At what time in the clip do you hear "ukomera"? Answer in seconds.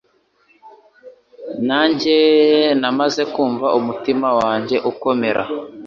4.91-5.43